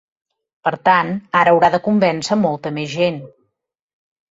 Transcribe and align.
Per 0.67 0.71
tant, 0.89 1.11
ara 1.41 1.53
haurà 1.53 1.69
de 1.77 1.81
convèncer 1.89 2.39
molta 2.47 2.73
més 2.81 2.91
gent. 2.97 3.23